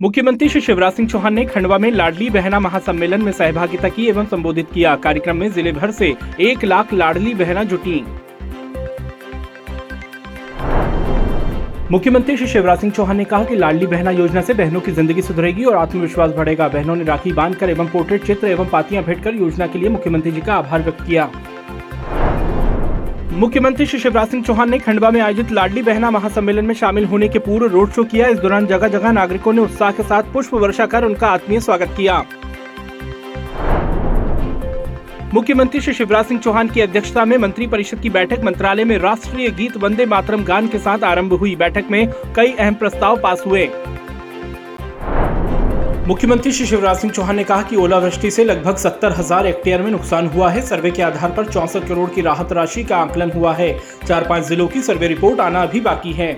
[0.00, 4.26] मुख्यमंत्री श्री शिवराज सिंह चौहान ने खंडवा में लाडली बहना महासम्मेलन में सहभागिता की एवं
[4.26, 8.00] संबोधित किया। कार्यक्रम में ज़िले भर से एक लाख लाडली बहना जुटी।
[11.90, 15.22] मुख्यमंत्री श्री शिवराज सिंह चौहान ने कहा कि लाडली बहना योजना से बहनों की ज़िंदगी
[15.22, 19.34] सुधरेगी और आत्मविश्वास बढ़ेगा। बहनों ने राखी बांधकर एवं पोर्ट्रेट चित्र एवं पातियाँ भेंट कर
[19.34, 21.30] योजना के लिए मुख्यमंत्री जी का आभार व्यक्त किया।
[23.32, 27.28] मुख्यमंत्री श्री शिवराज सिंह चौहान ने खंडवा में आयोजित लाडली बहना महासम्मेलन में शामिल होने
[27.28, 30.54] के पूर्व रोड शो किया। इस दौरान जगह जगह नागरिकों ने उत्साह के साथ पुष्प
[30.54, 32.24] वर्षा कर उनका आत्मीय स्वागत किया।
[35.34, 39.50] मुख्यमंत्री श्री शिवराज सिंह चौहान की अध्यक्षता में मंत्री परिषद की बैठक मंत्रालय में राष्ट्रीय
[39.50, 43.68] गीत वंदे मातरम गान के साथ आरंभ हुई। बैठक में कई अहम प्रस्ताव पास हुए।
[46.10, 49.90] मुख्यमंत्री श्री शिवराज सिंह चौहान ने कहा कि ओलावृष्टि से लगभग सत्तर हज़ार हेक्टेयर में
[49.90, 53.52] नुकसान हुआ है। सर्वे के आधार पर चौसठ करोड़ की राहत राशि का आकलन हुआ
[53.54, 53.72] है।
[54.06, 56.32] चार पाँच जिलों की सर्वे रिपोर्ट आना अभी बाकी है।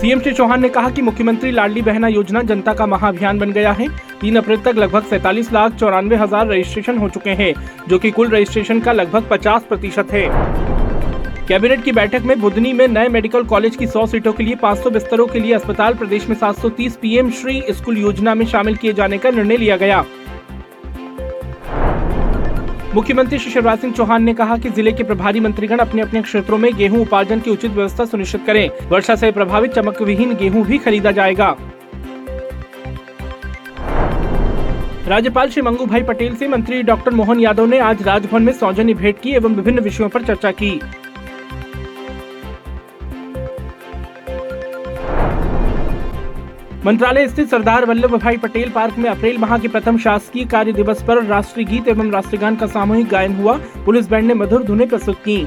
[0.00, 3.72] सीएम श्री चौहान ने कहा कि मुख्यमंत्री लाडली बहना योजना जनता का महाअभियान बन गया
[3.72, 3.88] है।
[4.20, 7.54] तीन अप्रैल तक लगभग सैतालीस लाख चौरानवे हज़ार रजिस्ट्रेशन हो चुके हैं,
[7.88, 10.28] जो कि कुल रजिस्ट्रेशन का लगभग 50 प्रतिशत है।
[11.52, 14.90] कैबिनेट की बैठक में बुधनी में नए मेडिकल कॉलेज की 100 सीटों के लिए 500
[14.90, 19.18] बिस्तरों के लिए अस्पताल, प्रदेश में 730 पीएम श्री स्कूल योजना में शामिल किए जाने
[19.18, 19.98] का निर्णय लिया गया।
[22.94, 26.58] मुख्यमंत्री श्री शिवराज सिंह चौहान ने कहा कि ज़िले के प्रभारी मंत्रीगण अपने अपने क्षेत्रों
[26.58, 30.78] में गेहूँ उपार्जन की उचित व्यवस्था सुनिश्चित करें। वर्षा से प्रभावित चमक विहीन गेहूँ भी
[30.78, 31.56] खरीदा जाएगा।
[35.08, 38.94] राज्यपाल श्री मंगू भाई पटेल से मंत्री डॉक्टर मोहन यादव ने आज राजभवन में सौजन्य
[38.94, 40.78] भेंट की एवं विभिन्न विषयों पर चर्चा की।
[46.86, 51.02] मंत्रालय स्थित सरदार वल्लभ भाई पटेल पार्क में अप्रैल माह के प्रथम शासकीय कार्य दिवस
[51.02, 55.18] पर राष्ट्रीय गीत एवं राष्ट्रगान का सामूहिक गायन हुआ। पुलिस बैंड ने मधुर धुने प्रस्तुत
[55.18, 55.46] की।